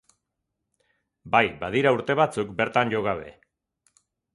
Bai, 1.37 1.43
badira 1.61 1.95
urte 2.01 2.19
batzuk 2.23 2.59
bertan 2.63 2.97
jo 2.97 3.07
gabe. 3.11 3.33